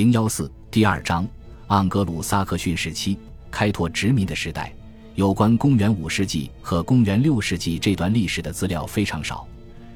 [0.00, 1.28] 零幺四第二章，
[1.68, 3.18] 盎格鲁撒克逊时期
[3.50, 4.72] 开拓殖民的时代。
[5.14, 9.46] 有关公元五世纪和公元六世纪这段历史的资料非常少，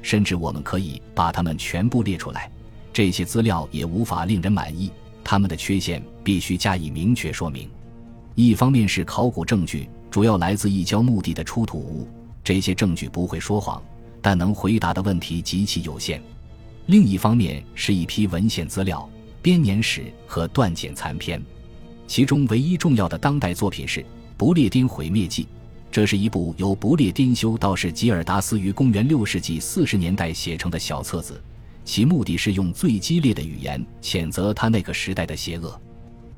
[0.03, 2.51] 甚至我们可以把它们全部列出来。
[2.93, 4.91] 这些资料也无法令人满意，
[5.23, 7.67] 他们的缺陷必须加以明确说明。
[8.35, 12.07] 一方面是考古证据主要来自异教墓地的出土物，
[12.43, 13.81] 这些证据不会说谎，
[14.21, 16.19] 但能回答的问题极其有限；
[16.85, 19.09] 另一方面是一批文献资料。
[19.45, 21.39] 编年史和断简残篇，
[22.07, 24.01] 其中唯一重要的当代作品是
[24.35, 25.43] 《不列颠毁灭记》，
[25.91, 31.39] 这是一部由不列颠修道士吉尔达斯于公元六世纪四十年代写成的小册子，
[31.83, 35.79] 其目的是用最激烈的语言谴责他那个时代的邪恶。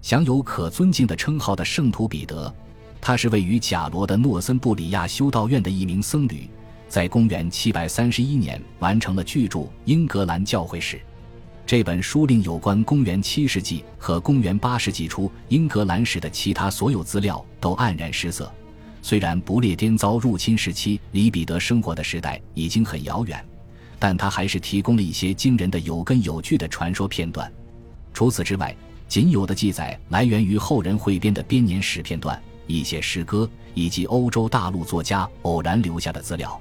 [0.01, 2.53] 享有可尊敬的称号的圣徒彼得，
[2.99, 6.45] 他是位于贾罗的诺森布里亚修道院的一名僧侣，
[6.89, 10.97] 在公元七百三十一年完成了巨著《英格兰教会史》。
[11.67, 18.49] 这本书令有关公元七世纪和公元八世纪初英格兰史的其他所有资料都黯然失色。
[19.01, 23.45] 虽然不列颠遭入侵时期离彼得生活的时代已经很遥远，
[23.99, 27.51] 但他还是提供了一些惊人的有根有据的传说片段。
[28.13, 28.73] 除此之外，
[29.09, 36.57] 仅有的记载来源于后人汇编的编年史片段、一些诗歌以及欧洲大陆作家偶然留下的资料。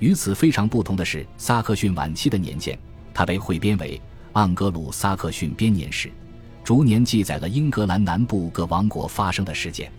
[0.00, 2.78] 与此非常不同的是，萨克逊晚期的年鉴，
[3.14, 3.98] 它被汇编为。
[4.34, 6.10] 盎格鲁撒克逊编年史
[6.64, 9.90] 逐年记载了英格兰南部各王国发生的事件。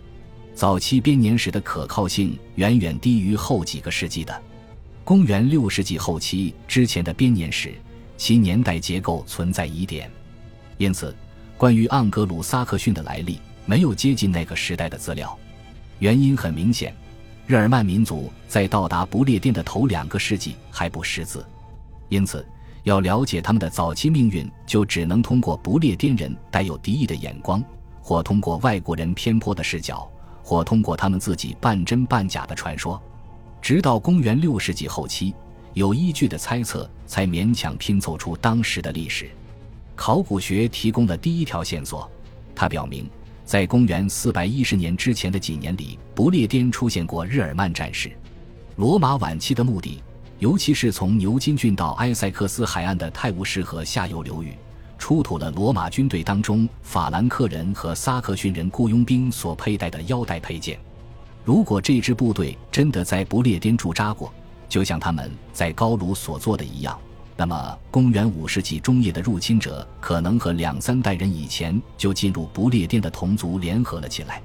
[0.54, 4.42] 早期编年史的可靠性远远低于后几个世纪的。
[5.04, 7.72] 公元六世纪后期之前的编年史，
[8.16, 10.10] 其年代结构存在疑点，
[10.76, 11.14] 因此
[11.56, 15.38] 关于盎格鲁撒克逊的来历没有接近那个时代的资料。
[15.98, 16.94] 原因很明显，
[17.46, 21.46] 日耳曼民族在到达不列颠的头两个世纪还不识字，
[22.10, 22.44] 因此。
[22.86, 27.60] 要了解他们的早期命运，就只能通过不列颠人带有敌意的眼光，
[28.00, 30.08] 或通过外国人偏颇的视角，
[30.40, 33.02] 或通过他们自己半真半假的传说。
[33.60, 35.34] 直到公元六世纪后期，
[35.74, 39.28] 有依据的猜测才勉强拼凑出当时的历史。
[39.96, 42.08] 考古学提供了第一条线索，
[42.54, 43.10] 它表明，
[43.44, 48.12] 在公元四百一十年之前的几年里，不列颠出现过日耳曼战士。
[48.76, 50.00] 罗马晚期的墓地。
[50.38, 54.54] 尤其是从牛津郡到埃塞克斯海岸的泰晤士河下游流域，
[54.98, 60.78] 出土了罗马军队当中法兰克人和萨克逊人雇佣兵所佩戴的腰带配件。
[61.42, 64.30] 如果这支部队真的在不列颠驻扎过，
[64.68, 66.98] 就像他们在高卢所做的一样，
[67.34, 74.42] 那么公元五世纪中叶的入侵者可能和两三代人以前就进入不列颠的同族联合了起来。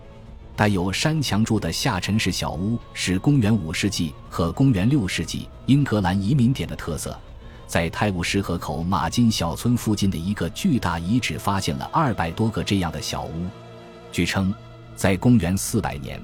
[0.55, 7.17] 带有山墙柱的下沉式小屋是公元五世纪和公元六世纪英格兰移民点的特色。
[7.65, 13.47] 在泰晤士河口马金小村附近的一个巨大遗址发现了二百多个这样的小屋。
[14.11, 14.53] 据称，
[14.93, 16.21] 在公元四百年，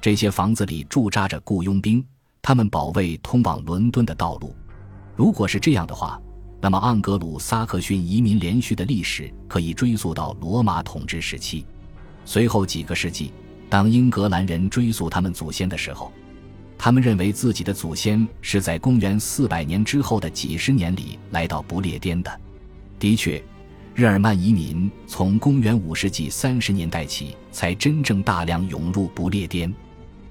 [0.00, 2.04] 这些房子里驻扎着雇佣兵，
[2.42, 4.54] 他们保卫通往伦敦的道路。
[5.14, 6.20] 如果是这样的话，
[6.60, 11.64] 那么盎格鲁撒克逊移民连续的历史可以追溯到罗马统治时期。
[12.24, 13.32] 随后几个世纪。
[13.68, 16.12] 当英格兰人追溯他们祖先的时候，
[16.78, 22.40] 他们认为自己的祖先是在公元四百年之后的几十年里来到不列颠的。
[22.98, 23.42] 的确，
[23.94, 29.72] 日耳曼移民从公元五世纪三十年代起才真正大量涌入不列颠。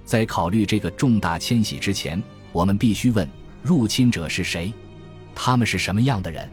[0.04, 2.22] 在考虑这个重大迁徙之前，
[2.52, 3.28] 我们必须问：
[3.62, 4.72] 入侵者是谁？
[5.36, 6.50] 他们是什么样的人？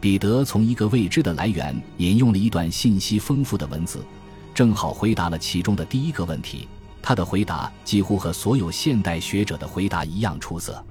[0.00, 4.04] 彼得从一个未知的来源引用了一段信息丰富的文字。
[4.54, 6.68] 正好回答了其中的第一个问题。
[7.02, 10.82] 他的回答几乎和所有现代学者的回答一样出色。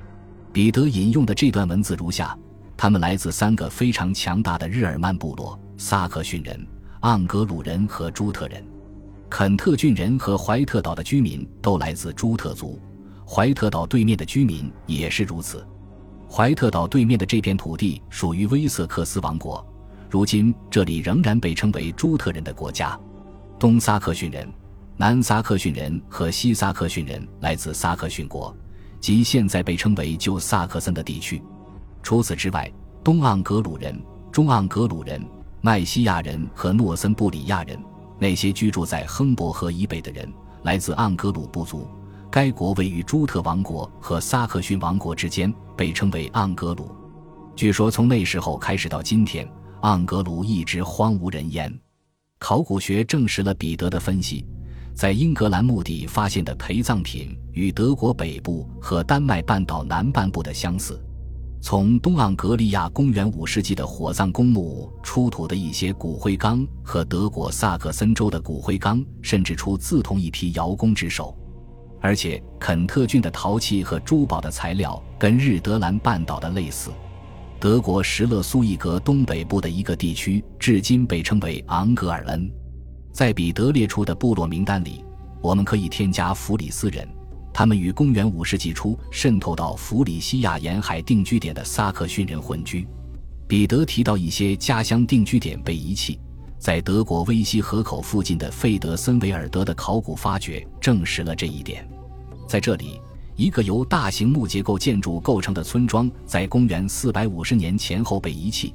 [0.51, 2.38] 彼得引用的这段文字如下：
[2.78, 6.68] 他们来自三个非常强大的日耳曼部落——萨克逊人、
[7.01, 8.63] 盎格鲁人和朱特人。
[9.28, 12.80] 肯特郡人和怀特岛的居民都来自朱特族，
[13.28, 15.66] 怀特岛对面的居民也是如此。
[16.30, 19.66] 怀特岛对面的这片土地属于威瑟克斯王国，
[20.07, 23.00] 如今这里仍然被称为朱特人的国家。
[23.60, 24.48] 东萨克逊人、
[24.98, 28.56] 南萨克逊人和西萨克逊人来自萨克逊国，
[29.00, 31.42] 即现在被称为旧萨克森的地区。
[32.02, 32.72] 除此之外，
[33.04, 33.98] 东盎格鲁人、
[34.32, 35.26] 中盎格鲁人、
[35.62, 37.82] 麦西亚人和诺森布里亚人，
[38.20, 40.32] 那些居住在亨伯河以北的人，
[40.64, 41.88] 来自盎格鲁部族。
[42.30, 46.92] 该国位于朱特王国和萨克逊王国之间，被称为盎格鲁。
[47.56, 49.48] 据说从那时候开始到今天，
[49.84, 51.72] 盎格鲁一直荒无人烟。
[52.44, 54.45] 考古学证实了彼得的分析，
[54.94, 61.01] 在英格兰墓地发现的陪葬品与德国北部和丹麦半岛南半部的相似。
[61.62, 71.34] 从东盎格利亚公元五世纪的火葬公墓出土的一些骨灰缸和德国萨克森州的骨灰缸，甚至出自同一批窑工之手。
[72.01, 76.92] 而且，肯特郡的陶器和珠宝的材料跟日德兰半岛的类似。
[77.63, 82.51] 德国石勒苏伊格东北部的一个地区，至今被称为昂格尔恩。
[83.13, 85.01] 在彼得列出的部落名单里，
[85.42, 87.07] 我们可以添加弗里斯人，
[87.54, 92.86] 他们与公元五世纪初渗透到弗里西亚沿海定居点的萨克逊人混居。
[93.48, 96.19] 彼得提到一些家乡定居点被遗弃。
[96.59, 101.89] 在德国威西河口附近的费德森维尔德的考古发掘证实了这一点。
[102.45, 103.00] 在这里，
[103.35, 108.74] 一个由大型木结构建筑构成的村庄在公元450年前后被遗弃，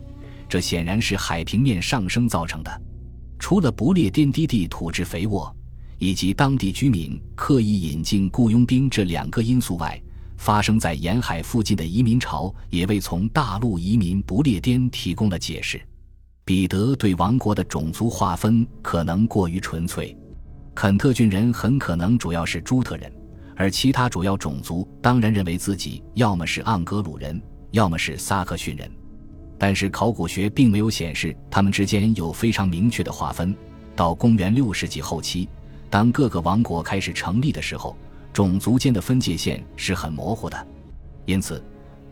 [0.48, 2.82] 这显然是海平面上升造成的。
[3.38, 5.54] 除了不列颠低地土质肥沃，
[5.98, 10.00] 以及当地居民刻意引进雇佣兵这两个因素外，
[10.36, 15.80] 发生在沿海附近的移民潮也为从大陆移民不列颠提供了解释。
[16.44, 20.16] 彼得对王国的种族划分可能过于纯粹，
[20.74, 23.12] 肯特郡人很可能主要是朱特人，
[23.58, 28.88] 而其他主要种族当然认为自己要么是盎格鲁人，要么是萨克逊人。
[29.58, 33.52] 但是考古学并没有显示他们之间有非常明确的划分。
[33.96, 35.48] 到公元六世纪后期，
[35.90, 37.96] 当各个王国开始成立的时候，
[38.32, 40.66] 种族间的分界线是很模糊的，
[41.26, 41.60] 因此。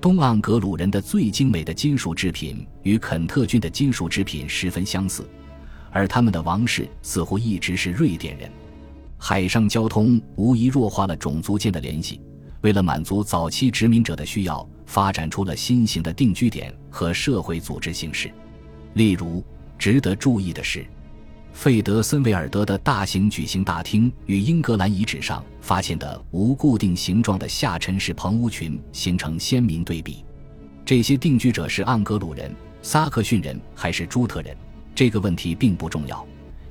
[0.00, 5.28] 东盎格鲁人的最精美的金属制品与肯特郡的金属制品十分相似，
[5.90, 8.50] 而他们的王室似乎一直是瑞典人。
[9.28, 12.20] 海上交通无疑弱化了种族间的联系。
[12.60, 18.32] 为了满足早期殖民者的需要，发展出了新型的定居点和社会组织形式。
[18.94, 19.44] 例如，
[19.76, 20.86] 值得注意的是。
[21.52, 30.24] 费德森维尔德的大型举行大厅与英格兰遗址上发现的无固定形状的下沉式棚屋群形成鲜明对比。
[30.84, 34.56] 这些定居者是盎格鲁人、萨克逊人还是朱特人？
[34.94, 36.24] 这个问题并不重要，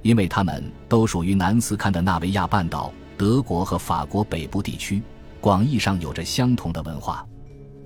[0.06, 5.02] 因为他们都属于南斯堪的纳维亚半岛、德国和法国北部地区，
[5.42, 7.25] 广义上有着相同的文化。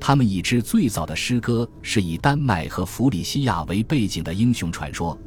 [0.01, 5.17] 他们已知最早的诗歌是以丹麦和弗里西亚为背景的英雄传说。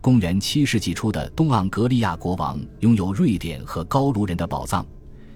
[0.00, 4.86] 公元七世纪初的东盎格利亚国王拥有瑞典和高卢人的宝藏。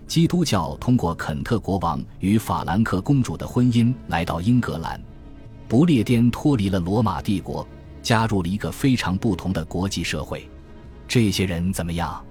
[0.06, 5.02] 基督教通过肯特国王与法兰克公主的婚姻来到英格兰。
[5.66, 7.66] 不列颠脱离了罗马帝国，
[8.00, 10.48] 加入了一个非常不同的国际社会。
[11.10, 12.24] 这些人怎么样？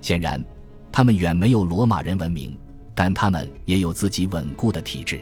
[0.00, 0.44] 显然，
[0.90, 2.58] 他们远没有罗马人文明，
[2.92, 5.20] 但他们也有自己稳固的体制。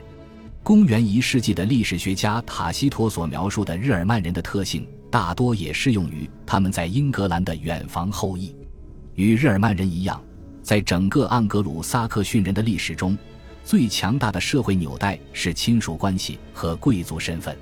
[0.62, 4.88] 公元一世纪的历史学家塔西佗所描述的日耳曼人的特性。
[5.10, 8.56] 大多也适用于他们在英格兰的远房后裔。
[9.16, 10.18] 与日耳曼人一样，
[10.62, 13.16] 在整个盎格鲁撒克逊人的历史中，
[13.64, 17.54] 最强大的社会纽带是亲属关系和贵族身份。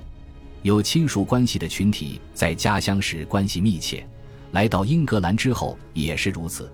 [0.61, 4.07] 有亲属关系的群体在家乡时关系密切，
[4.53, 6.71] 来到英格兰之后也是如此。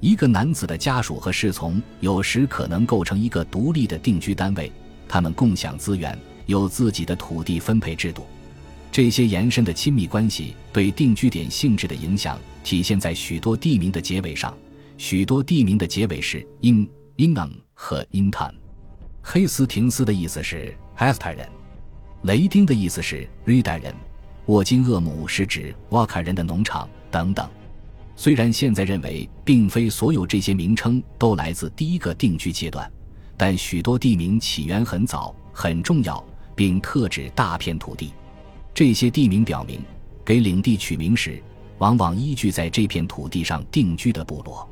[0.00, 4.72] 一个男子的家属和侍从有时可能构成一个独立的定居单位，
[5.06, 8.26] 他们共享资源，有自己的土地分配制度。
[8.90, 14.56] 这些延伸的亲密关系对定居点性质的影响体现在许多地名的结尾上。
[14.98, 18.52] 许多地名的结尾是 in、inan 和 intan。
[19.22, 21.48] 黑斯廷斯的意思是 h 斯 s 人，
[22.22, 23.94] 雷丁的意思是 rida 人，
[24.46, 27.48] 沃金厄姆是指瓦卡人的农场等等。
[28.16, 32.90] 虽然现在认为并非所有这些名称都来自第一个定居阶段，
[33.36, 36.22] 但许多地名起源很早、很重要，
[36.54, 38.12] 并特指大片土地。
[38.74, 39.80] 这些地名表明，
[40.24, 41.42] 给领地取名时，
[41.78, 44.68] 往往依据在这片土地上定居的部落。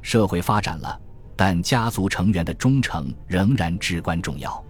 [0.00, 1.00] 社会发展了，
[1.34, 4.64] 但家族成员的忠诚仍然至关重要。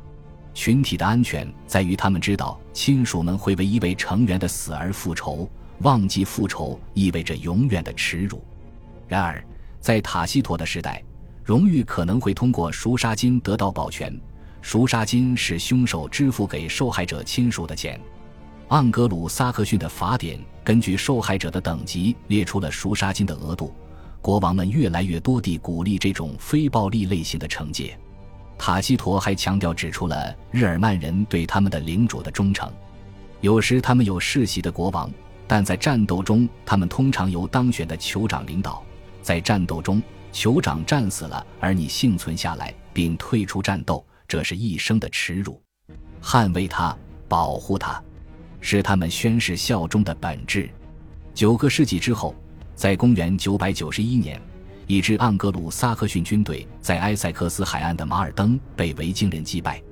[0.55, 5.51] 群体的安全在于他们知道亲属们会为一位成员的死而复仇。
[5.81, 8.43] 忘记复仇意味着永远的耻辱。
[9.09, 9.45] 然而，
[9.81, 11.03] 在塔西佗的时代，
[11.43, 14.19] 荣誉可能会通过赎杀金得到保全。
[14.63, 18.01] 赎杀金是凶手支付给受害者亲属的钱。
[18.69, 23.75] 盎格鲁撒克逊的法典根据受害者的等级列出了赎杀金的额度，
[24.23, 27.99] 国王们越来越多地鼓励这种非暴力类型的惩戒。
[28.67, 32.67] 塔西佗还强调指出了日耳曼人对他们的领主的忠诚，
[33.43, 35.13] 有时他们有世袭的国王，
[35.47, 38.83] 但在战斗中他们通常由当选的酋长领导。
[39.21, 40.03] 在战斗中，
[40.33, 45.61] 酋长战死了，而你幸存下来并退出战斗，这是一生的耻辱。
[46.23, 46.97] 捍卫他，
[47.29, 48.03] 保护他。
[48.63, 50.71] 是他们宣誓效忠的本质。
[51.35, 52.35] 九个世纪之后，
[52.75, 54.41] 在公元991年，
[54.87, 59.83] 一支盎格鲁撒克逊军队在埃塞克斯海岸的马尔登被维京人击败。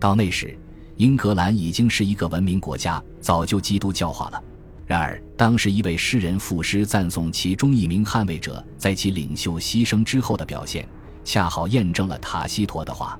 [0.00, 0.58] 到那时，
[0.96, 4.42] 英格兰已经是一个文明国家，早就基督教化了。
[4.84, 10.86] 然而，当时一位诗人赋诗赞颂其中一名捍卫者在其领袖牺牲之后的表现，
[11.24, 13.18] 恰好验证了塔西佗的话。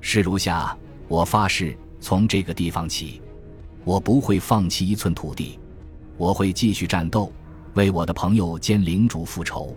[0.00, 3.20] 诗如下：我发誓，从这个地方起，
[3.84, 5.58] 我不会放弃一寸土地，
[6.16, 7.30] 我会继续战斗，
[7.74, 9.76] 为我的朋友兼领主复仇。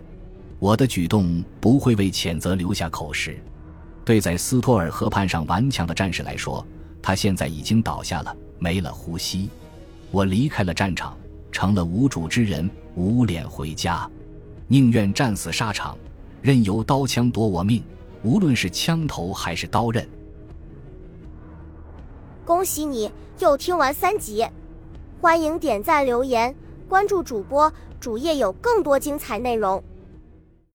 [0.58, 3.38] 我的举动不会为谴责留下口实。
[4.04, 6.66] 对在斯托尔河畔上顽强的战士来说，
[7.02, 9.50] 他现在已经倒下了，没了呼吸。
[10.10, 11.16] 我离开了战场，
[11.52, 14.10] 成了无主之人，无脸回家，
[14.66, 15.96] 宁愿战死沙场，
[16.40, 17.84] 任由刀枪夺我命，
[18.22, 20.08] 无论是枪头还是刀刃。
[22.44, 24.44] 恭喜你又听完三集，
[25.20, 26.54] 欢迎点赞、留言、
[26.88, 29.84] 关注主播，主页有更多精彩内容。